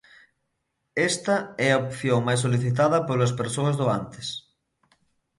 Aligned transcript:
Esta 1.09 1.35
é 1.67 1.67
a 1.71 1.81
opción 1.85 2.19
máis 2.27 2.39
solicitada 2.45 3.05
polas 3.07 3.31
persoas 3.41 3.75
doantes. 3.81 4.27